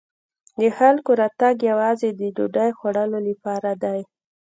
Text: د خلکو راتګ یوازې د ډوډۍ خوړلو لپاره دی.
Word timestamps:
د 0.59 0.61
خلکو 0.77 1.11
راتګ 1.21 1.55
یوازې 1.69 2.09
د 2.11 2.21
ډوډۍ 2.35 2.69
خوړلو 2.77 3.19
لپاره 3.29 3.71
دی. 3.83 3.99